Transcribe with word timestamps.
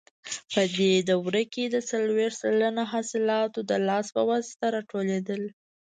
په 0.51 0.61
دې 0.75 0.93
دوره 1.09 1.41
کې 1.53 1.63
څلوېښت 1.89 2.37
سلنه 2.43 2.83
حاصلات 2.93 3.51
د 3.69 3.71
لاس 3.87 4.07
په 4.15 4.21
واسطه 4.29 4.65
راټولېدل. 4.75 5.43